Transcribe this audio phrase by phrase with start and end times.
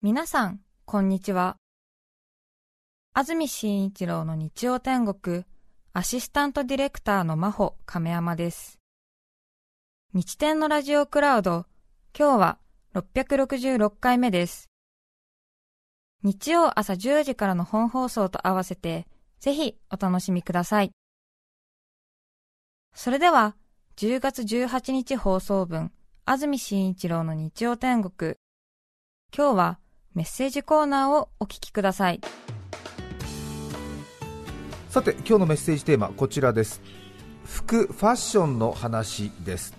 [0.00, 1.56] 皆さん、こんにちは。
[3.14, 5.44] 安住紳一郎の日曜天国、
[5.92, 8.78] アシスタントディレクターの真帆亀山です。
[10.14, 11.66] 日天のラジオクラウド、
[12.16, 12.58] 今日は
[12.94, 14.70] 666回目です。
[16.22, 19.08] 日曜朝10時からの本放送と合わせて、
[19.40, 20.92] ぜひお楽しみください。
[22.94, 23.56] それでは、
[23.96, 25.90] 10月18日放送分、
[26.24, 28.36] 安住紳一郎の日曜天国、
[29.36, 29.78] 今日は
[30.14, 32.20] メッセージコーナーをお聞きください。
[34.88, 36.80] さて今日のメッセージテーマこちらです。
[37.44, 39.74] 服ファッションの話です。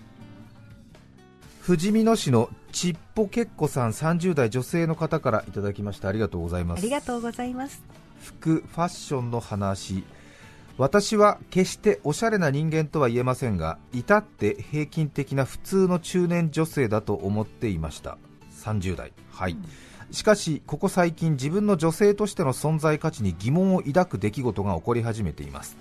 [1.60, 6.08] ふじみ野市のちっぽけっこさん30代女性の方からいただきました。
[6.08, 7.82] ありがとうございまあすりがとうございます。
[8.22, 10.04] 服ファッションの話。
[10.78, 18.16] 私は決しておしゃれな人間とは言えませんが至って平均的な普通の中年女性だと思っていました。
[18.64, 19.56] 30代はい、
[20.12, 25.76] しかしここ最近自分の女性としての存在価値に疑問を抱く出来事が起こり始めています、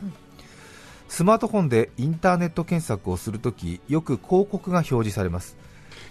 [1.08, 5.58] スマートフォンでインターネット検索をするときよく広告が表示されます。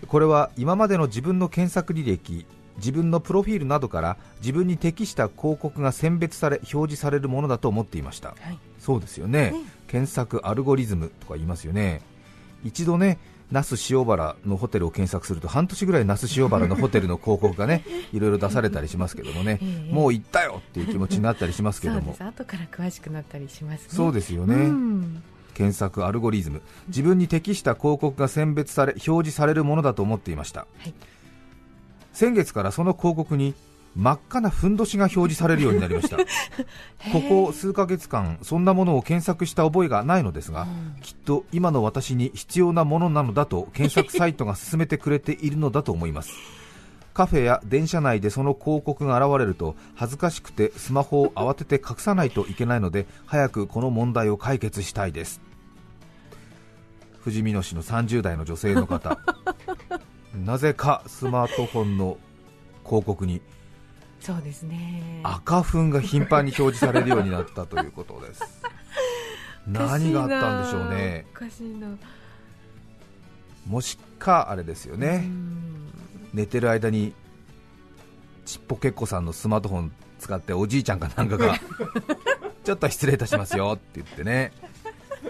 [0.07, 8.59] これは今までの自分の検索履歴自分のプロフィールなどから自分に適した広告が選別され表示されるものだと思っていました、はい。
[8.79, 9.51] そうですよね。
[9.51, 9.55] ね
[9.89, 12.01] 検索アルゴリズムとか言いますよね。
[12.65, 13.19] 一度ね
[13.51, 22.01] 那須塩原のホテルを検索すると半年ぐらい那須塩原のホテルの広告がね いろいろ出されたりしますけどもね、ええもう行ったよっていう気持ちになったりしますけども。
[22.01, 22.25] そうです。
[22.25, 23.87] 後から詳しくなったりしますね。
[23.89, 25.23] そうですよね、うん。
[25.55, 26.61] 検索アルゴリズム。
[26.89, 30.95] 自分に適した広告が選別され表示されるものだと思っていました、はい。
[32.13, 33.55] 先月からその広告に
[33.99, 36.19] 真っ赤なふんどしが表示されるようになりました。
[37.13, 41.01] ここ数ヶ月間そんなものを検索した覚えがないのですが、うん。
[41.03, 46.33] きっと今の私に必要なものなのだと検索サイトが勧めてくれているのだと思います。
[47.13, 55.41] カフェや電車内でその広告が現れると恥ずかしくてスマホを慌てて隠さないといけないので早くこの問題を解決したいです。
[57.19, 59.19] ふじみ野市の30代の女性の方。
[60.45, 62.17] なぜかスマートフォンの
[62.85, 63.43] 広告に
[64.21, 65.21] そうですね。
[65.23, 68.43] 赤粉が頻繁に表示されるようになったということです。
[69.67, 71.27] 何があったんでしょうね。
[71.35, 71.89] おかしいな。
[73.67, 75.59] もしかあれですよね、うん
[76.35, 77.15] 寝てる間に
[78.45, 81.59] ちっぽけっこさんのスマートフォン使っておじいちゃんかなんかが
[82.65, 84.53] ちょっと失礼いたしますよって言ってね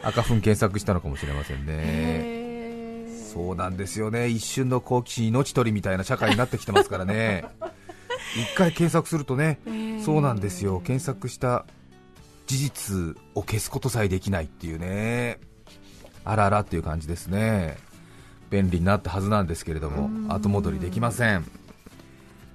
[0.03, 2.39] 赤粉検索したのかもしれませんね。
[3.33, 4.29] そうなんですよね。
[4.29, 7.45] 一瞬の好奇心命取りみたいな社会になってきてますからね
[8.37, 10.05] 一回検索するとねへー。
[10.05, 10.81] そうなんですよ。
[10.81, 11.65] 検索した
[12.47, 15.39] 事実を消すことさえできないっていうね。
[16.25, 17.77] あららっていう感じですね。
[18.51, 20.27] 便利になったはずなんですけれどもうん。
[20.33, 21.45] 後戻りできません。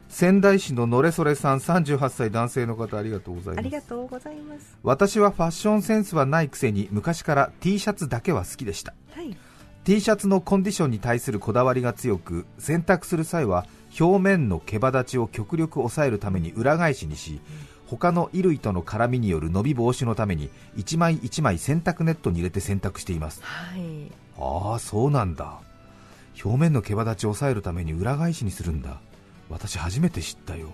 [0.09, 3.63] 仙台市ののれそれさん38歳男性の方ありがとうございあます。
[3.63, 4.77] りがとうございます。
[4.83, 8.93] 私はファッションセンスはないくせに昔から T シャツだけは好きでした。
[9.15, 9.35] はい。
[9.83, 13.65] T シャツのコンディションに対するこだわりが強く洗濯する際は
[13.99, 17.41] 表面の毛羽立ちを極力抑えるために裏返しにし
[17.85, 23.41] 他の衣類との絡みによる伸び防止のために1枚1枚洗濯ネットに入れて洗濯しています。
[23.43, 24.11] はい。
[24.37, 25.59] ああそうなんだ。
[26.43, 28.99] 表面の毛羽立ちを抑えるために裏返しにするんだ。
[29.49, 30.69] 私初めて知ったよ。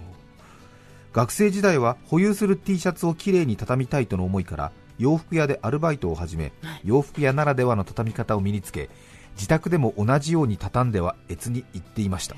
[1.11, 6.51] 学生時代は保有する T シャツをきれいに畳みたいとの思いから洋服屋でアルバイトを始め
[6.83, 8.89] 洋服屋ならではの畳み方を身につけ
[9.35, 12.35] 自宅でも同じように畳んでは越に行っていました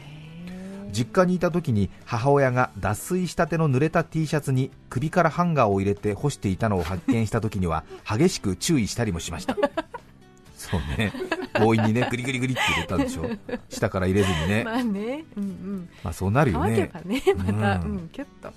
[0.91, 9.55] 実家にいた時に母親が脱水したての濡れた T シャツに首からハンガーを入れて干していたのを発見した時には 激しく注意したりもしました。
[10.55, 11.11] そうね。
[11.53, 13.25] 強引にねグリグリグリって入れたんでしょ。
[13.69, 14.63] 下から入れずにね。
[14.63, 15.25] まあね。
[15.35, 15.89] うんうん。
[16.03, 16.91] まあそうなるよね。
[16.93, 18.53] ばね、また、ううんん、キュッと。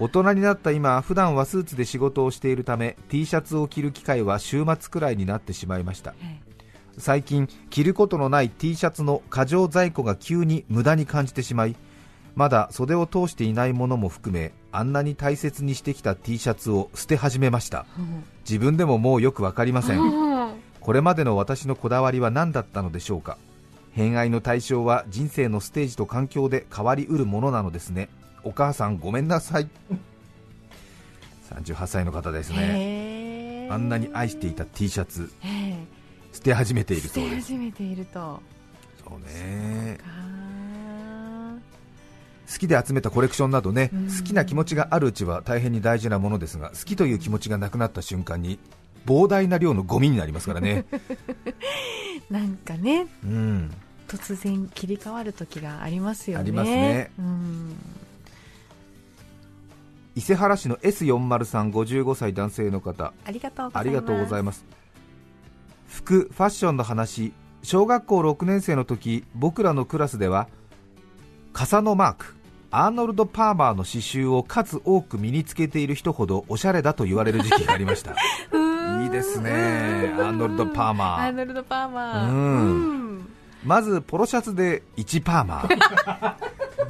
[0.00, 6.10] 大人になった今普段はスーツで仕事をしているため T シャツを着る機会は週末くらいになってしまいました。
[6.10, 6.47] はい
[6.98, 11.76] 最近着ることのない T シャツの過剰在庫が急に無駄に感じてしまい
[12.34, 17.86] まだ袖を通していないものも含めあんなに大切にしてきた T シャツを捨て始めました。
[18.48, 20.00] 自分でももうよくわかりません。
[20.00, 20.04] う
[20.54, 23.38] んこれまでの私のこだわりは何だったのでしょうか。
[23.92, 28.08] 偏愛の対象は人生のステージと環境で変わりうるものなのですね。
[28.44, 29.68] お母さんごめんなさい。
[31.50, 33.68] 38歳の方ですね。
[33.70, 35.32] あんなに愛していた T シャツ。
[35.42, 35.97] ええ
[36.32, 37.46] 捨て始めている捨てそうです。
[37.46, 38.40] 始めていると。
[39.04, 39.98] そうね。
[39.98, 40.04] か
[42.50, 44.06] 好きで集めたコレクションなどね、うん。
[44.06, 48.58] 好きな気持ちがあるうちは大変に大事なものですが好きという気持ちがなくなった瞬間に
[49.06, 50.84] 膨大な量のゴミになりますからね。
[52.30, 53.70] なんかね、うん。
[54.06, 56.42] 突然切り替わる時がありますよね。
[56.42, 57.10] ありますね。
[57.18, 57.76] うん。
[60.14, 63.12] 伊勢原市の S40355 歳男性の方。
[63.24, 64.64] ありがとうございます
[65.88, 67.32] 服ファッションの話。
[67.62, 70.48] 小学校6年生の時僕らのクラスでは
[71.52, 72.36] 傘のマーク
[72.70, 78.12] アーノルド・パーマーの刺繍を数多く身につけている人ほどおしゃれだと言われる時期がありました。
[79.02, 80.14] いいですね。
[80.18, 81.26] アーノルド・パーマー。
[81.26, 82.30] アーノルド・パーマー。
[82.30, 83.28] うん。
[83.64, 86.34] まずポロシャツで1パーマー。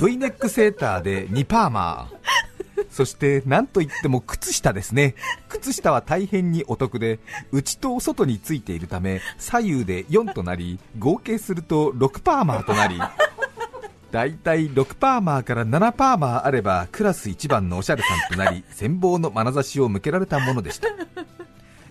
[0.04, 2.57] V ネックセーターで2パーマー
[2.98, 5.14] そして何といっても靴下ですね。
[5.48, 7.20] 靴下は大変にお得で
[7.52, 12.98] 内と外についているため左右で4となり合計すると6パーマーとなり
[14.10, 20.88] だいたい6パーマーから7パーマーあればクラス一番のおしゃれさんとなり羨望の眼差しを向けられたものでした。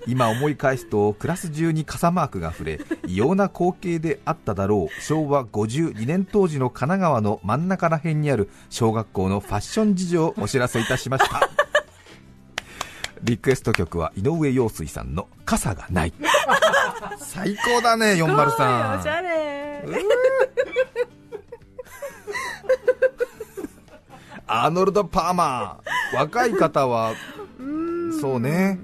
[0.07, 5.01] 今思い返すとクラス中に傘マークが触れ異様な光景であっただろう。
[5.01, 11.49] 昭和52年当時の神奈川の真ん中ら辺にある小学校のファッション事情をお知らせいたしました。
[13.23, 16.13] リクエスト曲は井上陽水さんの「傘がない」
[17.19, 19.83] 最高だね403おしゃれ
[24.45, 26.15] アーノルド・パーマー。
[26.15, 27.13] 若い方は
[28.21, 28.79] そうね。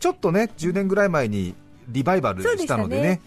[0.00, 1.54] ちょっとね10年ぐらい前に
[1.88, 3.20] リバイバルしたのでね。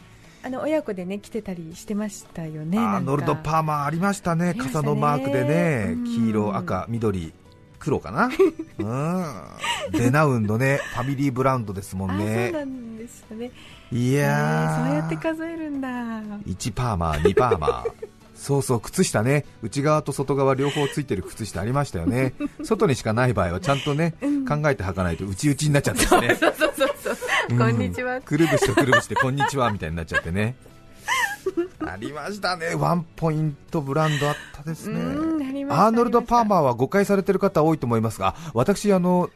[0.45, 4.53] あの親子でね来てたりしてましたよねアーノルド・パーマーありましたね。
[4.57, 6.03] 傘のマークでねうん。
[6.03, 7.33] 黄色赤緑
[7.79, 8.29] 黒かな。
[8.79, 9.99] うん。
[9.99, 13.51] レナウンドねファミリーブランドですもんあそうねなんですよね。
[13.91, 14.85] いえやー。
[14.85, 15.87] そうーやって数えるんだ。
[15.89, 18.12] 1パーマー2パーマー
[18.43, 19.45] そうそう靴下ね。
[19.61, 22.33] 内側と外側両方ついてる靴下ありましたよね。
[22.65, 26.35] 外にしかない場合はちゃんとね、考えて履かないと内々になっちゃってね。
[26.35, 27.15] そうそうそうそう
[27.51, 27.53] う。
[27.53, 27.57] ん。
[27.57, 28.19] こんにちは。
[28.19, 30.57] くるぶしとくるぶしでこんにちはみたいになっちゃってね。
[31.79, 32.75] ありましたね。
[32.75, 34.99] ワンポイントブランドあったですね。
[35.69, 39.29] アーノルド・パーマーーは誤解されてる方多いと思いますが私あの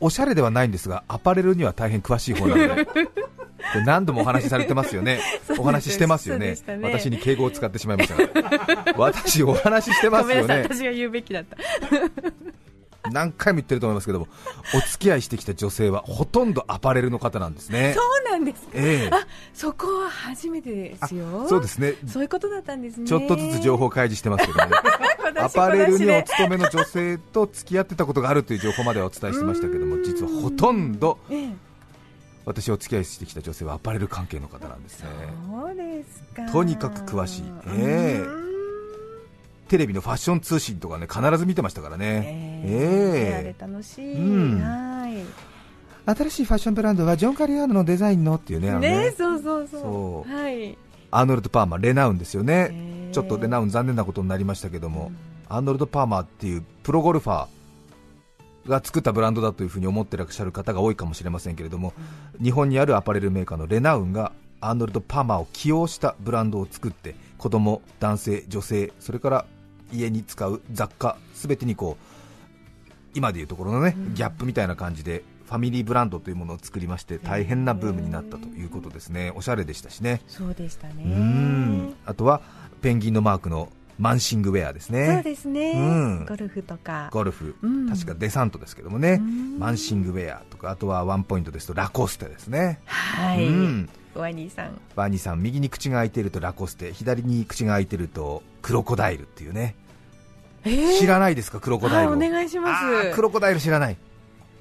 [0.00, 2.86] おしゃれではないんですがアパレルには大変詳しい方なので
[3.72, 5.20] これ何度もお話しされてますよね。
[5.58, 6.56] お話ししてますよね。
[6.66, 6.78] ね。
[6.82, 10.62] 私に敬語を使ってしまいましたが 私お話ししてますよね。
[10.68, 11.56] 私が言うべきだった。
[13.12, 14.26] 何回も言ってると思いますけども
[14.74, 17.94] お付き合いしてきた女性はほとんどアパレルの方なんですね。
[17.96, 18.70] そうなんですか？
[18.74, 19.14] ええ。
[19.14, 19.24] あ
[19.54, 21.46] そこは初めてですよ。
[21.48, 21.94] そうですね。
[22.08, 23.06] そういうことだったんですね。
[23.06, 24.76] ちょっとずつ情報開示してますけども、ね、
[25.40, 31.48] アパレルにお勤めの女性と付き合ってたことがあるという情報まではお伝えしてましたけども、実はほとんどええ
[32.46, 35.08] 私お付き合いしてきた女性はアパレル関係の方なんですね。
[35.50, 36.50] そうですか。
[36.50, 37.42] とにかく詳しい。
[37.76, 38.20] ええ。
[38.20, 38.46] うん。
[39.66, 42.62] テレビのファッション通信とかね必ず見てましたからね。
[42.64, 43.34] ええええ。
[43.34, 44.60] あれ楽しい、うん。
[44.60, 46.16] はい。
[46.18, 48.78] 新しいファッションブランドはジョン・カリアーノのデザインのっていうね、ね。
[48.78, 50.32] ねそうそうそう。
[50.32, 50.78] はい。
[51.10, 53.12] アーノルド・パーマー、レナウンですよね、ええ。
[53.12, 55.10] ちょっとレナウン残念なことになりましたけども、
[55.48, 57.55] アーノルド・パーマーっていうプロゴルファー
[58.66, 61.92] が作ったブランドだというふうに思ってらっしゃる方が多いかもしれませんけれども、
[62.42, 69.46] 日本にあるアパレルメーカーのレナウンがアーノルド・パーマーを起用したブランドを作って子供、男性、女性、それから
[69.92, 72.16] 家に使う雑貨すべてにこう
[73.14, 74.14] 今でいうところのね、うん。
[74.14, 80.22] ギャップみたいな感じでファミリーブランドというものを作りまして大変なブームになったということですね、おしゃれでしたしね。
[80.26, 81.04] そうでしたね。
[81.04, 81.94] うん。
[82.04, 82.40] あとは
[82.82, 85.14] ペンギンのマークのマンシングウェアですね。
[85.14, 85.72] そうですね。
[85.72, 85.78] う
[86.22, 87.08] ん、ゴルフとか。
[87.12, 92.80] ゴルフ、うん、確かデサントですけどもね、うん、マンシングウェアとか、あとはワンポイントですとラコステですね。
[92.84, 93.48] はい。
[94.18, 94.80] ワニさん。
[94.94, 99.76] ワニさん、右に口が開いてるとラコステ、左に口が開いてるとクロコダイルっていうね。
[100.64, 103.14] えー、知らないですか、クロコダイル、お願いします。
[103.14, 103.96] クロコダイル知らない。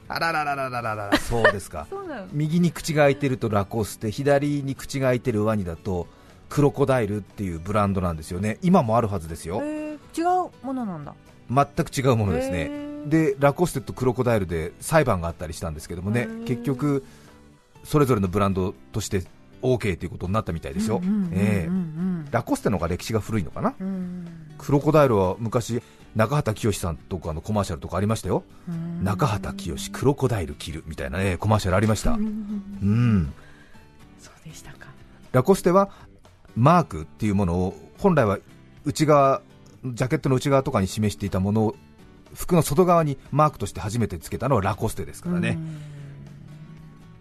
[0.07, 2.05] あららららららら そうですかそう。
[2.31, 6.07] 右に口が開いてるとラコステ、左に口が開いてるワニだと。
[6.49, 8.57] クロコダイルっていうブランドなんですよね。
[8.61, 9.61] 今もあるはずですよ。
[9.63, 11.13] えー、違うものなんだ。
[11.49, 13.09] 全く違うものですね、へー。
[13.09, 16.21] でラコステとクロコダイルで裁判があったりしたんですけどもね。
[16.21, 16.43] へー。
[16.45, 17.03] 結局
[17.83, 19.23] それぞれのブランドとして
[19.61, 21.01] OK ということになったみたいですよ、
[22.31, 23.73] ラコステの方が歴史が古いのかな？
[23.79, 24.27] うん。
[24.57, 25.81] クロコダイルは昔
[26.15, 29.03] 中畑清さんとかのコマーシャルとかありましたよ、うん。
[29.03, 33.33] 中畑清クロコダイル着るみたいなねコマーシャルありました、ううんん。
[34.19, 34.87] そうでしたか。
[35.31, 35.89] ラコステは
[36.55, 38.39] マークっていうものを本来は
[38.85, 39.41] 内側
[39.83, 41.75] ジャケットの内側とかに示していたものを
[42.33, 45.57] 服の外側にマークとして初めてつけたのはラコステですからね、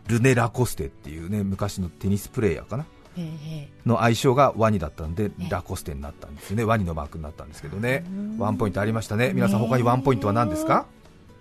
[0.09, 0.17] うん。
[0.17, 2.87] ルネ・ラコステっていうね昔のテニスプレーヤーかな？
[3.87, 6.64] の愛称がワニだったんでえラコステになったんですよね。
[6.64, 8.05] ワニのマークになったんですけどね。
[8.09, 8.38] うん。
[8.38, 9.33] ワンポイントありましたね。
[9.35, 10.87] 皆さん他にワンポイントは何ですか？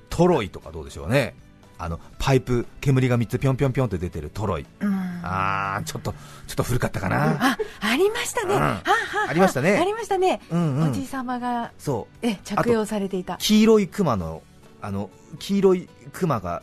[0.09, 1.35] トロイとかどうでしょうね。
[1.79, 4.65] あのパイプ煙が3つぴょんぴょんぴょんって出てるトロイ。
[4.79, 7.51] ーうんあーちょっとちょっと古かったかな。
[7.51, 8.53] あ、ありましたね。
[8.53, 8.59] うん。
[8.59, 8.81] は
[9.29, 9.77] ありましたね。
[9.77, 10.41] ありましたね。
[10.51, 12.17] おじい様が、そう。
[12.25, 13.37] え、着用されていた。
[13.37, 14.43] 黄色いクマの
[14.81, 16.61] あの黄色いクマが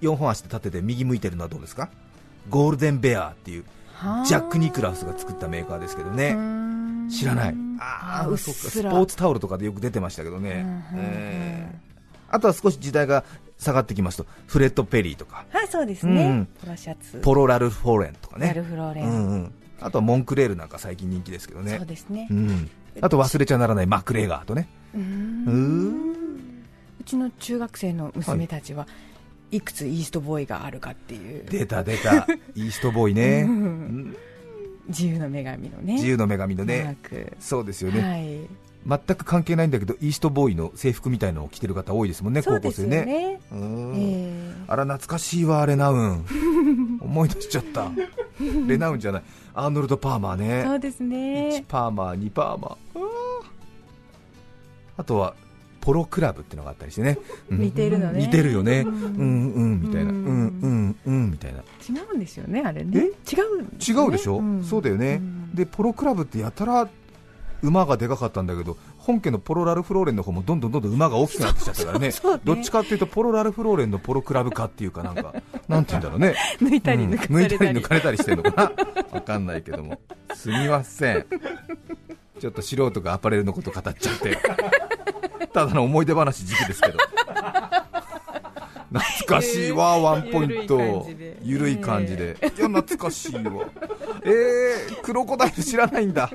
[0.00, 1.90] 4本足で立ってて右向いてるのはどうですか？
[2.48, 3.64] ゴールデンベアっていう
[4.24, 6.36] ジャック・ニクラウスが作ったメーカーですけどね。
[7.10, 7.54] 知らない。
[7.78, 8.90] ああうっすら。
[8.90, 10.64] スポーツタオルとかでよく出てましたけどね、
[10.94, 12.34] えー。
[12.34, 13.22] あとは少し時代が
[13.58, 16.46] 下がってきますとフレッド・ペリーとかはい、そうですねうん。
[16.46, 17.18] ポロシャツ。
[17.18, 19.04] ポロ・ラルフ・フォーレンとかラルね、フローレン。
[19.04, 22.34] うんうん、あとはモンクレールなんか最近人気ですけどねそうですねう。
[22.34, 22.70] ん、
[23.00, 26.12] あと忘れちゃならないマクレガーとねうん
[27.00, 28.88] うちの中学生の娘たちは、
[29.50, 31.44] いくつイーストボーイがあるかっていう。
[31.48, 34.16] 出た出た イーストボーイね、うんうん
[34.88, 35.94] 自由の女神のね。
[35.94, 37.32] 自由の女神のねク。
[37.40, 38.40] そうですよね、はい。
[38.88, 43.40] 全く関係ないんだけどイーストボーイの制服みたいのを着てる方多いですもんね高校生ね。
[43.52, 46.24] えあら懐かしいわレナウン。
[47.00, 47.90] 思い出しちゃった。
[48.66, 49.22] レナウンじゃない。
[49.54, 50.46] アーノルド・パーマーね。
[50.60, 51.64] えそうです1ね。
[51.66, 53.00] パーマー2パーマー。
[54.98, 55.34] あとは
[55.80, 57.18] ポロクラブってのがあったりしてね。
[57.50, 57.58] うん。
[57.60, 58.20] 似てるのね。
[58.20, 58.80] 似てるよね。
[58.80, 60.10] ううんんうんみたいな。
[60.10, 61.60] ううんんうんうんみたいな。
[61.60, 62.98] 違うんですよね、あれね。
[62.98, 63.00] え？
[63.00, 64.64] 違う違うでしょ、ん。
[64.64, 65.54] そうだよね、ん。
[65.54, 66.88] でポロクラブってやたら
[67.62, 72.10] 馬がでかかったんだけど本家のポロラルフローレンの方もどんどんどんどん馬が大きくなってきちゃったからね。
[72.12, 75.34] そうねどっちかっていうとポロラルフローレンのポロクラブかっていうかなんか
[75.68, 76.34] なんて言うんだろうね。
[76.60, 77.74] 抜いたりうん抜かれたり。
[77.74, 78.84] り抜かれたりしてるのかな。
[79.12, 80.00] わかんないけども。
[80.34, 81.26] すみません。
[82.40, 84.38] ちょっと素人がアパレルのこと語っちゃって。
[85.52, 86.98] ただの思い出話時期ですけど。
[88.92, 91.06] 懐かしいわワンポイント。
[91.42, 93.42] ゆるい感じで、いや懐かしいわ。
[94.22, 96.30] えー、クロコダイル知らないんだ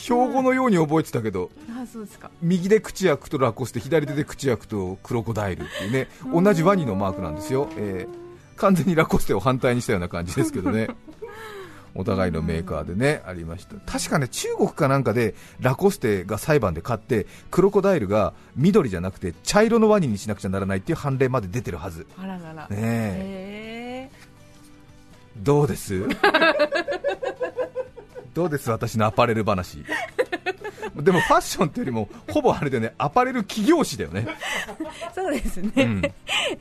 [0.00, 1.50] 標語のように覚えてたけど、
[2.42, 6.08] 右で口開くとラコステ左手で口開くとクロコダイルっていうね
[6.42, 7.34] 同じワニのマークなん。
[7.36, 8.28] ですよ、えー
[8.58, 10.88] 完全にラコステを反対にしたような感じですけどね
[11.94, 15.04] お互いのメーカーでねありました確かね中国かなん。
[15.04, 22.66] かでラコステが裁判で勝ってクロコダイルが緑じゃなくて茶色のワニにしなくちゃならないっていう判例まで出てるはずあららら。
[22.68, 24.10] ね
[25.36, 26.02] どうです
[28.34, 29.84] どうです私のアパレル話。
[30.96, 32.94] でもファッションっていうよりもほぼあれだよね。
[32.98, 34.26] アパレル企業誌だよね。
[34.26, 35.72] ーそうですね。
[35.76, 36.12] うん。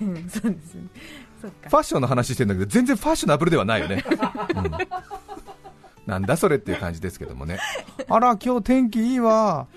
[0.02, 0.88] うん、そうですね。
[1.42, 4.04] ファッションの話してるんだけど全然ファッショナブルではないよね、
[4.56, 4.72] うん。
[6.08, 7.60] なんだそれっていう感じですけどもね。
[8.10, 9.68] あら今日天気いいわ。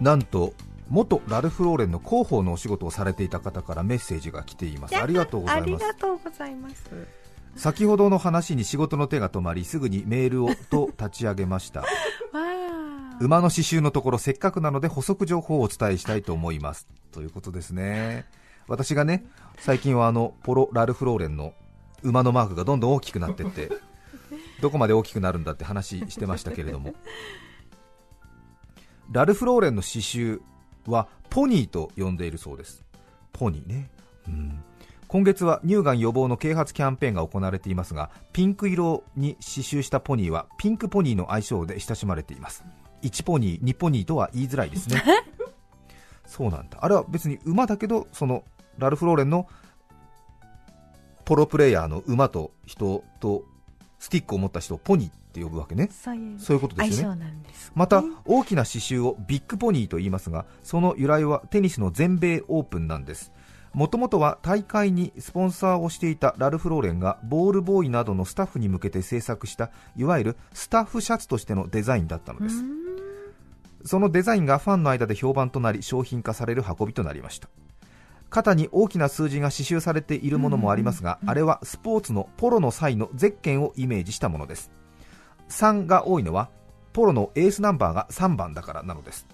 [0.00, 0.52] なんと
[0.94, 4.96] 元ラルフローレンの広報のお仕事をされていた方からメッセージが来ています。
[4.96, 6.84] ありがとうございありますがとうございます。
[7.56, 11.84] 先ほどの話に仕事の手が止まりすぐにメールをと立ち上げました。
[13.20, 16.86] 馬の刺繍のところせっかくなので補足情報をお伝えしたいと思います。
[17.10, 18.24] ということですね。
[18.68, 19.26] 私がね
[19.58, 21.54] 最近はあのポロ・ラルフローレンの
[22.04, 23.68] 馬のマークがどんどん大きくなってって
[24.62, 26.94] どこまで大きくなるんだって話してましたけれども。
[29.10, 30.40] ラルフローレンの刺繍
[30.86, 32.84] はポニーと呼んでいるそうです。
[33.32, 33.90] ポニーね、
[34.28, 34.62] うん、
[35.08, 42.64] 今月は乳がん予防の啓発キャンペーンが行われていますがピンク色に刺繍したポニーはピンクポニーの愛称で親しまれています。
[43.02, 45.02] 1ポニー2ポニーとは言いづらいですね。
[46.26, 46.78] そうなんだ。
[46.80, 48.44] あれは別に馬だけどその
[48.78, 49.46] ラルフローレンの
[51.24, 53.44] ポロプレイヤーの馬と人と
[53.98, 55.88] スティックを持った人をポニーって呼ぶわけね。
[55.90, 57.34] そういうそういうことですよね。
[57.74, 63.32] また大きな刺繍をビッグポニーと言いますがその由来はテニスの全米オープンなんです。
[63.72, 72.62] もともとは大会にスポンサーをしていたラルフローレンがボールボーイなどのスタッフに向けて制作したいわゆるスタッフシャツとしてのデザインだったのです。
[73.84, 77.48] そのデザインがファンの間で評判となり商品化される運びとなりました。
[78.30, 84.72] 肩に大きな数字が刺繍されているものもありますが、あれはスポーツのポロの際のゼッケンをイメージしたものです
[85.48, 86.50] 3が多いのは
[86.92, 89.26] ポロのエースナンバーが3番だからなのです。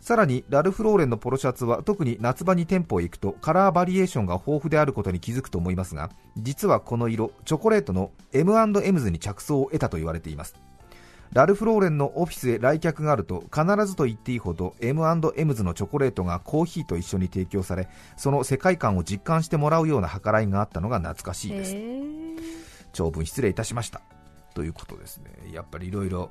[0.00, 10.56] さらにラルフローレンのポロシャツは特に夏場に店舗へ行くとカラーバリエーションが豊富であることに気づくと思いますが実はこの色チョコレートの M&M's に着想を得たと言われています。
[11.32, 21.74] ラルフローレンのオフィスへ来客があると必ずと言っていいほど M&M's のチョコレートがコーヒーと一緒に提供されその世界観を実感してもらうような計らいがあったのが懐かしいです。
[22.92, 24.02] 長文失礼いたしました
[24.54, 25.30] ということですね。
[25.52, 26.30] やっぱりいろいろ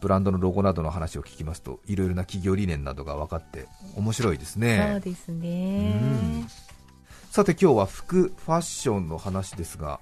[0.00, 3.66] ブランドのロゴなどの話を聞きますといろいろな企業理念などが分かって
[3.96, 6.46] 面白いですそうねですね。
[7.30, 10.00] さて今日は服ファッションの話ですが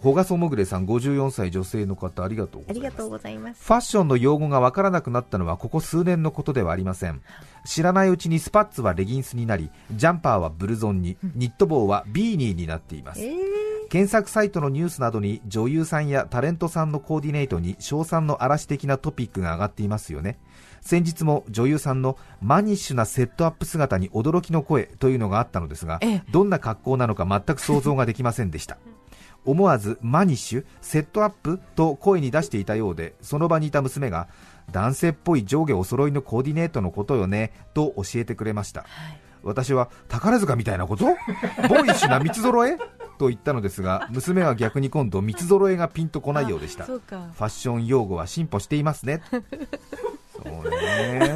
[0.00, 2.70] ホガソモグレさん54歳女性の方ありがとうございます。
[2.70, 3.64] ありがとうございます。
[3.64, 7.22] ファッションの用語がわからなくなったのはここ数年のことではありません。
[7.64, 13.22] 知らないうちにスパッツはレギンスになりジャンパーはブルゾンにニット帽はビーニーになっています。
[13.22, 20.38] えー検索サイトのニュースなどに女優さんやタレントさんのコーディネートに賞賛の嵐的なトピックが上がっていますよね。
[20.80, 26.22] 先日も女優さんのマニッシュなセットアップ姿に驚きの声というのがあったのですがええ。
[26.30, 28.78] どんな格好なのか全く想像ができませんでした。
[29.44, 34.28] 思わずマニッシュセットアップと声に出していたようでその場にいた娘が
[34.72, 38.84] 男性っぽい上下お揃いのコーディネートのことよねと教えてくれました。
[39.44, 41.04] 私は宝塚みたいなこと？
[41.04, 42.76] ボーイッシュな三つ揃え？
[43.16, 46.84] と言ったのですが 娘は逆に今度三つ揃えがピンとこないようでした。
[46.84, 49.22] ファッション用語は進歩していますね。
[50.32, 51.34] そうね。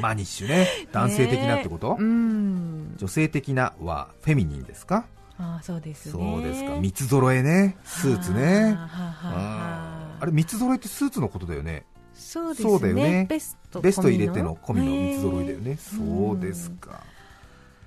[0.00, 0.68] マニッシュね。
[0.92, 2.94] 男性的なってこと、うん。
[2.96, 5.04] 女性的なはフェミニンですか？
[5.38, 6.12] あーそうですね。
[6.12, 6.76] そうですか。
[6.80, 7.76] 三つ揃えね。
[7.84, 8.74] スーツね。
[8.76, 11.84] はあれ三つ揃えってスーツのことだよね。
[12.14, 12.70] そうですね。
[12.70, 13.26] そうだよね。
[13.28, 15.76] ベストベスト入れての込みの三つ揃いだよねね。
[15.76, 17.00] そうですか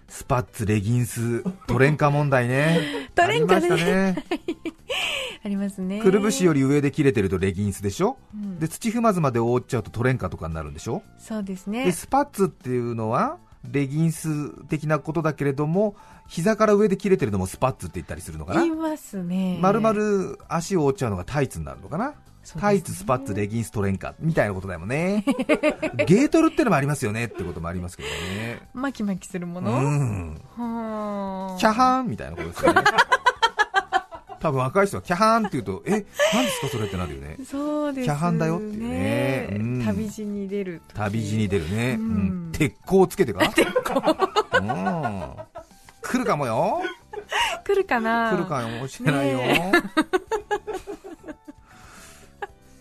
[0.10, 3.10] スパッツレギンストレンカ問題ね。
[3.16, 3.68] トレンカね。
[3.68, 4.26] ありましたね。
[5.46, 6.02] ありますね。
[6.02, 8.60] くるぶしより上で切れてるとレギンスでしょ、うん。
[8.60, 13.38] で土踏まずまで覆っちゃうとトレンカとかになるんでしょ、そうですでねスパッツっていうのは
[13.72, 15.96] レギンス的なことだけれども
[16.28, 18.62] 膝から上で切れてるのもスパッツって言ったりするのかな？
[18.62, 19.58] 言いますね。
[19.62, 22.16] まるまる足を覆っちゃうのがタイツになるのかな、
[22.58, 25.24] タイツ、スパッツ、レギンス、トレンカみたいなことだよね。
[26.08, 28.62] ゲートルってのもありますよねってこともありますけどね。
[28.74, 30.42] マキマキするもうのん。
[30.58, 31.60] はあ。
[31.60, 32.82] キャハーンみたいなことですよね。
[34.40, 37.36] 多分若い人はキャハーンって言うとえ何ですかそれってなるよね。
[37.46, 38.06] そうですね。
[38.06, 39.48] キャハンだよっていうね。
[39.52, 39.86] うん。
[39.86, 40.98] 旅路に出る時。
[40.98, 42.06] 旅路に出るね、うん。
[42.06, 42.08] う
[42.48, 42.52] ん。
[42.54, 43.50] 鉄鋼つけてか？
[43.50, 44.18] 鉄鋼。
[44.60, 45.34] うん。
[46.02, 46.82] 来るかもよ。
[47.66, 48.32] 来るかな。
[48.32, 49.72] 来るかもしれないよ、ね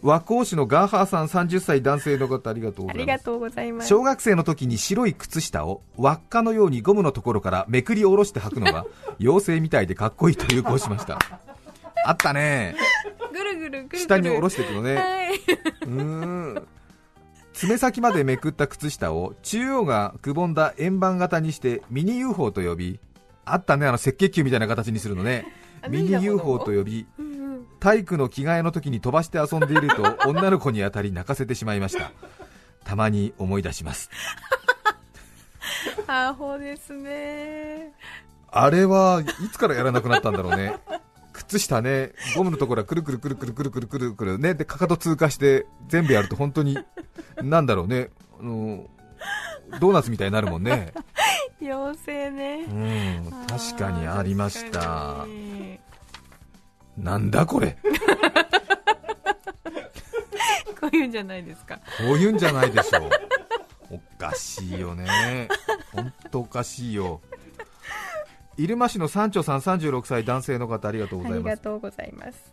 [0.03, 2.95] 和光市のガーハーさん30歳男性の方ありがとうございます。
[2.95, 3.89] ありがとうございます。
[3.89, 8.87] 小学生の時に白い靴下を輪っかのようにゴムのところからめくり下ろして履くのが
[9.21, 11.19] 妖精みたいでかっこいいと流行しました。
[12.05, 12.77] あったね。
[13.33, 15.37] ぐるぐるぐる下に下ろしていくのね、はい。
[15.83, 16.69] うーん。
[17.53, 23.01] 爪先までめくった靴下を中央がくぼんだ円盤型にしてミニ UFO と呼び
[23.45, 25.45] あったねあの赤血球みたいな形にするのね。
[25.83, 27.28] あミニ UFO と呼びうんうん
[27.81, 32.11] 体育の着替えの時に飛ばして遊んでいると 女の子に当たり泣かせてしまいました。
[32.85, 34.11] たまに思い出します。
[36.07, 37.93] アホですね。
[38.51, 40.79] あれはいつからやらなくなったんだろうね。
[41.33, 44.55] 靴下ねゴムのところはくるくるくるくるくるくるくるくるね。
[44.55, 46.79] でかかと通過して全部やると本当に
[47.43, 48.11] なんだろうね。
[48.41, 48.87] あの
[49.81, 50.93] ドーナツみたいになるもんね。
[51.61, 52.65] 妖精ね。
[52.69, 55.27] うん確かにありました
[56.99, 57.77] なんだこれ？
[60.81, 61.77] こういうんじゃないですか。
[61.77, 61.83] こ
[62.15, 63.11] ういうんじゃないでしょう。
[63.91, 65.49] おかしいよね。
[65.93, 67.21] 本当おかしいよ。
[68.57, 71.57] 入間市の三丁さん36歳男性の方ありがとうごありざいます。
[71.57, 72.53] がとうございます。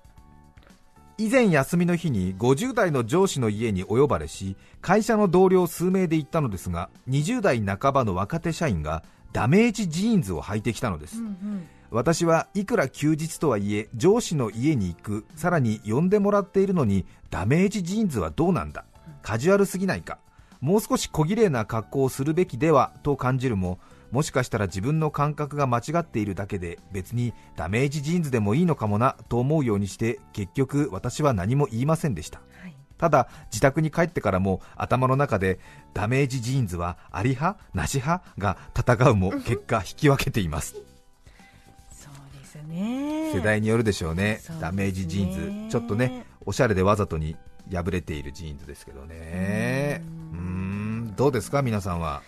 [1.17, 18.85] 以前休みの日に50代の上司の家にお呼ばれし会社の同僚数名で行ったのですが20代半ばの若手社員がダメージジーンズを履いてきたのです、うん私はいくら休日とはいえ上司の家に行くさらに呼んでもらっているのにダメージジーンズはどうなんだ
[19.21, 20.19] カジュアルすぎないか
[20.61, 23.79] もう少し小綺麗な格好をするべきではと感じるも
[24.11, 32.39] もしかしたら自分の感覚が間違っているだけで別にダメージジーンズでもいいのかもなと思うようにして結局私は何も言いませんでした。
[32.61, 32.75] はい。
[32.97, 35.59] ただ自宅に帰ってからも頭の中で
[35.93, 40.75] ダメージジーンズはあり派なし派が戦うも結果引き分けています
[42.75, 43.31] ね。
[43.33, 44.23] 世代によるでしょうね。
[44.23, 44.41] ね。
[44.59, 45.71] ダメージジーンズ。
[45.71, 47.35] ちょっとねおしゃれでわざとに
[47.71, 50.03] 破れているジーンズですけどね。
[50.33, 51.15] うん。
[51.15, 51.61] どうですか？
[51.61, 52.21] 皆さんは。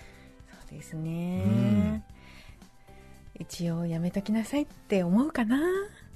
[0.70, 2.04] そうですね、うん。
[3.40, 5.60] 一応やめときなさいって思うかな、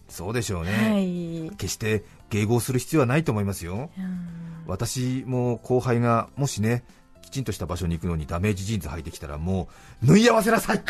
[0.10, 3.92] そうでしょうね、はい、決して迎合する必要はないと思いますよ。
[3.98, 4.28] うん。
[4.68, 6.84] 私も後輩がもしね
[7.22, 9.70] きちんとした場所に行くのにダメージジーンズ履いてきたらも
[10.04, 10.82] う縫い合わせなさい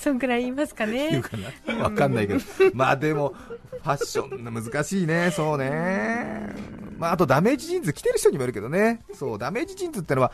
[0.00, 1.10] そんくらい言いますかね。
[1.10, 1.36] 言うか
[1.68, 1.84] な？
[1.84, 2.40] わかんないけど。
[2.72, 3.34] まあでも
[3.70, 5.30] ファッション難しいね。
[5.30, 6.54] そうね。
[6.98, 9.00] まああとダメージジーンズ着てる人にもよるけどね。
[9.12, 10.32] そうダメージジーンズってのは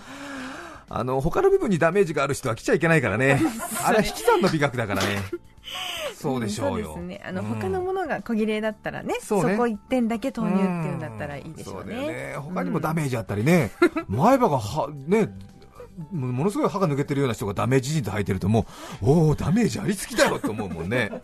[0.88, 3.40] あの他の部分にダメージがある人は着ちゃいけないからね。
[3.84, 5.22] あれは引き算の美学だからね。
[6.14, 7.22] そうでしょうよ、んそうですね。
[7.26, 7.48] あの、うん。
[7.48, 9.42] 他のものが小綺麗だったらねそね。
[9.42, 12.36] そうこ一点だけ投入っていうんだったらいいでしょうそだよねね。
[12.36, 13.72] 他にもダメージあったりね、
[14.08, 15.28] 前歯がはね
[16.12, 18.66] もものすごい歯が抜けてるような人がダメージジーンズ履いてるとも
[19.02, 21.10] うおおダメージありすぎだよと思うもんね。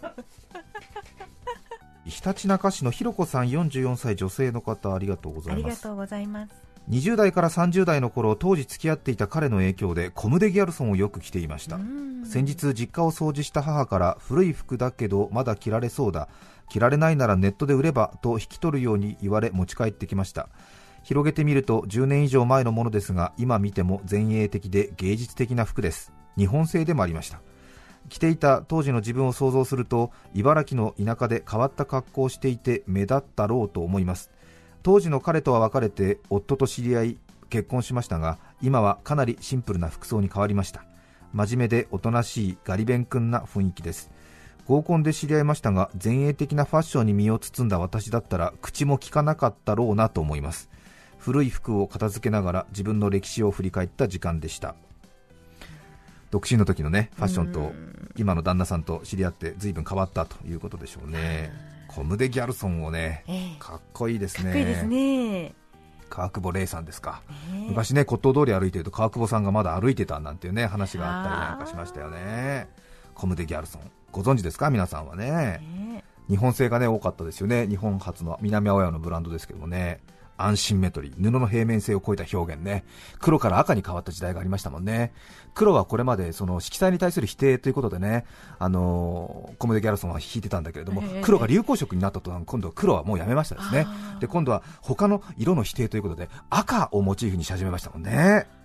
[2.04, 5.64] ひたちなか市のひろこさん44歳女性の方ありがとうございます。
[5.64, 6.52] ありがとうございます。
[6.90, 11.78] 20代から30代の頃当時付き合っていた彼の影響でコムデギャルソンをよく着ていました。
[12.24, 16.28] 先日実家を掃除した母から古い服だけどまだ着られそうだ。
[16.72, 20.48] 着られないならネットで売ればと引き取るように言われ持ち帰ってきました
[21.02, 26.12] 広げてみると10年以上前のものですが今見ても前衛的で芸術的な服です。
[26.36, 27.40] 日本製でもありました。
[28.08, 34.30] 着ていた当時の自分を想像すると茨城の田舎で変わった格好をしていて目立ったろうと思います。
[34.82, 37.18] 当時の彼とは別れて夫と知り合い
[37.50, 40.84] 結婚しましたが今はかなりシンプルな服装に変わりました。
[41.32, 44.10] 真面目でおとなしいガリ勉君な雰囲気です。
[44.66, 50.70] 合コンで知り合いましたが前衛的なファッションに身を包んだ私だったら口も利かなかったろうなと思います。
[51.22, 54.74] 古い服を片付けながら自分の歴史を振り返った時間でした。
[56.32, 57.72] 独身の時のねファッションと
[58.16, 61.52] 今の旦那さんと知り合って随分変わったということでしょうね。
[61.86, 63.56] コムデ・ギャルソンをね、ええ。
[63.60, 64.44] かっこいいですね。
[64.44, 65.54] かっこいいですね。
[66.10, 72.68] 川久保玲さんですか、ね昔ね骨董通り歩いてると川久保さんがまだ歩いてたなんていうね話があったりなんかしましたよね。
[73.14, 73.82] コムデ・ギャルソン。
[74.10, 74.70] ご存知ですか？
[74.70, 75.30] 皆さんはね。
[75.30, 76.04] ね。
[76.28, 77.68] 日本製がね多かったですよね。
[77.68, 80.00] 日本初の南青山のブランドですけどもね
[80.46, 82.84] 安心メトリー布の平面性を超えた表現ね。
[83.20, 85.12] 黒から赤に変わった時代がありましたもんね。
[85.54, 88.24] 黒はこれまでその色彩に対する否定ということでね
[88.58, 91.22] あのーコムデ・ギャルソンは引いてたんだけれども、ええ。
[91.22, 93.86] 黒が流行色になったと今度は黒はもうやめましたですね。
[94.20, 98.61] で今度は他の色の否定ということで赤をモチーフにし始めましたもんね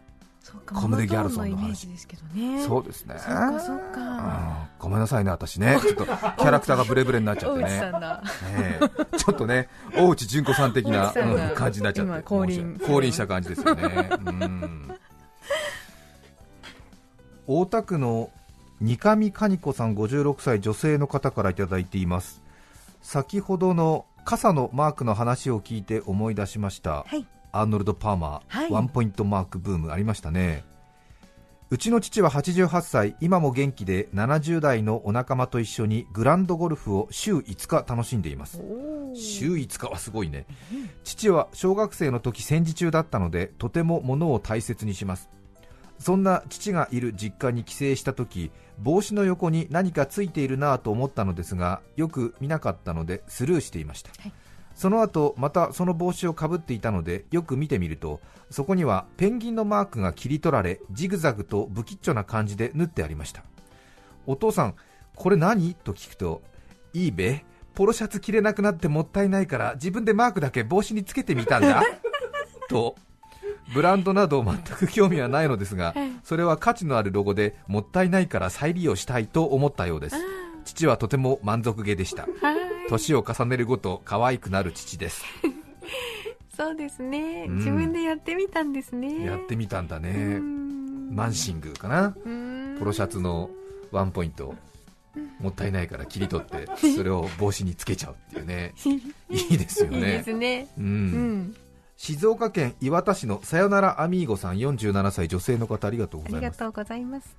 [0.66, 1.88] コムデギャルソンの話。
[1.88, 1.98] ね。
[2.66, 3.16] そうですね。
[3.18, 4.02] そうかそうか。
[4.02, 4.80] うん。
[4.80, 5.78] ごめんなさいね私ね。
[5.82, 7.70] ちょっとキャラクターがブレブレになっちゃってね。
[7.70, 8.24] さんだ。
[8.58, 9.18] ええ。
[9.18, 12.80] ちょっとね、大内純子さん的な、うん感じになっちゃって、今降臨。
[12.86, 14.10] 降臨した感じですよね。
[14.26, 14.98] うん。
[17.48, 18.30] 大田区の
[18.80, 22.42] 二上かに子さん56歳女性の方からいただいています。
[23.02, 28.72] 先ほどの傘のマークの話を聞いて思い出しました、はいアーノルド・パーマー、はい。
[28.72, 30.64] ワンポイントマークブームありましたね。
[31.70, 38.62] うちの父は88歳今も元気で70代のお仲間と一緒にグランドゴルフを週5日楽しんでいます。
[39.14, 40.46] 週5日はすごいね。
[41.04, 45.30] 父は小学生の時戦時中だったのでとても物を大切にします。
[46.00, 54.34] そんな父がいる実家に帰省した時帽子の横に何かついているなぁと思ったのですがよく見なかったのでスルーしていました、はい
[54.78, 63.44] その後またその帽子をかぶっていたのでよく見てみるとそこにはペンギンのマークが切り取られジグザグと不吉祥な感じで縫ってありました。
[64.28, 64.76] お父さん
[65.16, 65.74] これ何？
[65.74, 66.44] と聞くと
[66.94, 71.82] いいべポロシャツ着れなくなってもったいないから自分でマークだけ帽子につけてみたんだ。
[72.70, 72.96] と
[73.74, 80.16] ブランドなど全く興味はないのですがそれは価値のあるロゴでもったいないから再利用したいと思ったようです
[80.68, 82.28] 父はとても満足げでした。
[82.90, 85.24] 年を重ねるごと可愛くなる父です。
[86.56, 87.56] そうですね、うん。
[87.58, 89.26] 自分でやってみたんですね。
[89.26, 91.16] やってみたんだうねん。
[91.16, 92.16] マンシングかな？
[92.26, 92.76] うん。
[92.80, 93.50] ポロシャツの
[93.92, 94.54] ワンポイント
[95.40, 98.74] もったいないから切り取って それを帽子につけちゃうっていうね。
[99.30, 100.68] いいですよいいでねすね。
[100.78, 100.88] ううん。
[101.44, 101.56] ん
[101.96, 106.54] 静岡県磐田市のさよならアミーゴさん47歳女性の方ありがとうあございます。
[106.54, 107.36] りがとうございます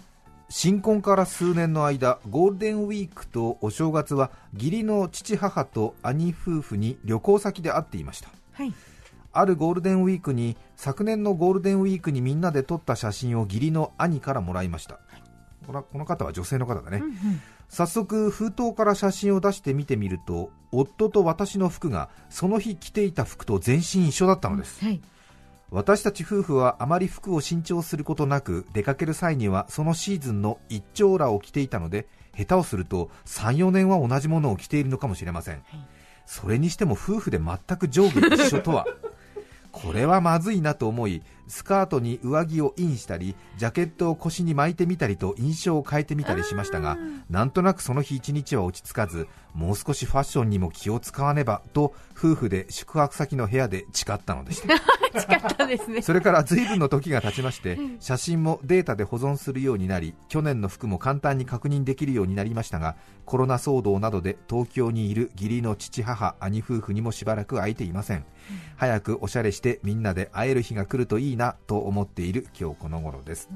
[0.50, 8.30] 新婚から数年の間ゴールデンウィークとお正月は義理の父母と兄夫婦に旅行先で会っていました。
[8.52, 8.72] はい。
[9.30, 15.00] あるゴールデンウィークに昨年のゴールデンウィークにみんなで撮った写真を義理の兄からもらいました。
[15.66, 17.14] このこの方は女性の方だね、うんうん。
[17.68, 24.82] 早速封筒から写真を出して見てみると夫と私の服がその日着ていた服と全身一緒だったのです。
[24.82, 25.00] はい
[25.70, 35.62] 私たち夫婦はあまり服を新調することなく出かける際にはそのシーズンの一丁羅を着ていたので下手をすると34年は同じものを着ているのかもしれません、
[36.24, 38.86] それにしても夫婦で全く上下一緒とは
[39.82, 46.98] これはまずいなと思いスカートに上着をインしたりジャケットを腰に巻いてみたりと印象を変えてみたりしましたが
[47.30, 54.68] なんとなくその日一日は落ち着かずもう少しファッションにも気を使わねばと夫婦で宿泊先の部屋で誓ったのでした。
[55.18, 56.02] 近かったですね。
[56.02, 68.24] それから随分の時が経ちまして写真もデータで保存するようになり去年の服も簡単に確認できるようになりましたがコロナ騒動などで東京にいる義理の父母兄夫婦にもしばらく会えていません、
[68.76, 73.48] 早くおしゃれしてみんなで会える日が来るといいなと思っている今日この頃です。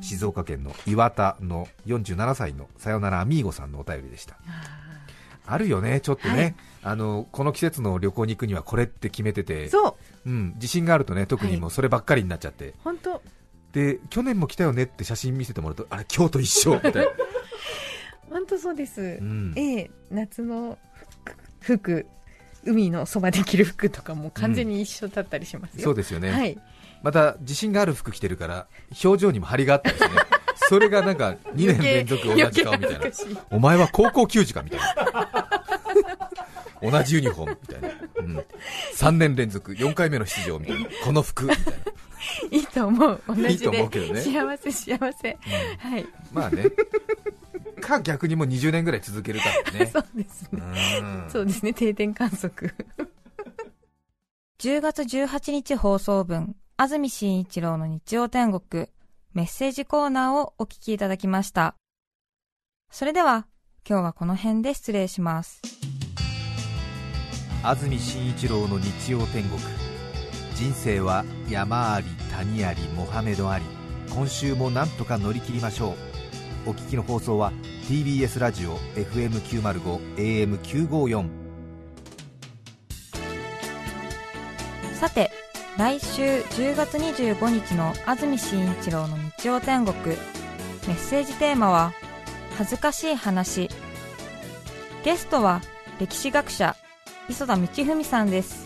[0.00, 4.36] 静岡県の岩田の47歳のさよならアミーゴさんのお便りでした。
[5.48, 9.68] あるよねちょっとね、あのこの季節の旅行に行くにはこれって決めてて。
[9.68, 10.30] そう。
[10.30, 13.22] うん、自信があるとね特にもうそればっかりになっちゃって、本当。
[13.72, 17.02] で去年も来たよねって写真見せてもらうとあれ今日と一緒みたいな、
[18.30, 19.52] 本当そうです、うん。
[19.54, 20.78] ええ夏の
[21.60, 22.06] 服
[22.66, 26.58] 海のそばで着る服とかも完全に一緒だったりしますよ、そうですよね、はい。
[27.02, 28.66] また自信がある服着てるから
[29.04, 30.14] 表情にも張りがあったりしてね。
[30.68, 33.06] それがなんか2年連続同じ顔みたいな。
[33.50, 35.38] お前は高校球児かみたいな。
[36.82, 38.44] 同じユニフォームみたいな、うん、
[38.94, 40.88] 3年連続4回目の出場みたいな。
[41.04, 41.72] この服みたいな
[42.50, 43.22] いいと思う。
[43.28, 43.52] 同じで。
[43.52, 44.20] いいと思うけどね。
[44.20, 45.38] 幸せ幸せ、
[45.78, 46.06] はい。
[46.32, 46.64] まあね。
[47.80, 49.86] か逆にもう20年ぐらい続けるからね。
[49.92, 50.62] そうですね、
[51.00, 51.30] うん。
[51.30, 51.72] そうですね。
[51.72, 52.74] 定点観測。
[54.58, 58.88] 10月18日放送分、安住紳一郎の日曜天国、
[59.34, 61.74] メッセージコーナーをお聞きいただきました。
[62.90, 63.46] それでは、
[63.88, 65.60] 今日はこの辺で失礼します。
[67.62, 69.85] 安住紳一郎の日曜天国
[70.56, 73.64] 人生は山あり谷ありモハメドあり
[74.10, 75.94] 今週もなんとか乗り切りましょ
[76.66, 77.52] うお聞きの放送は
[77.88, 81.46] TBS ラジオ FM905 AM954
[84.96, 85.30] さて、
[85.76, 90.14] 来週10月25日の安住紳一郎の日曜天国、メ
[90.94, 91.92] ッセージテーマは、
[92.56, 93.68] 恥ずかしい話。
[95.04, 95.60] ゲストは、
[96.00, 96.74] 歴史学者、
[97.28, 98.65] 磯田道文さんです。